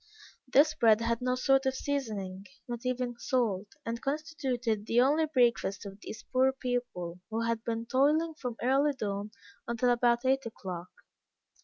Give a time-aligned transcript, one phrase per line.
[0.51, 5.85] This bread had no sort of seasoning, not even salt, and constituted the only breakfast
[5.85, 9.29] of these poor people, who had been toiling from early dawn
[9.67, 10.89] until about eight o'clock.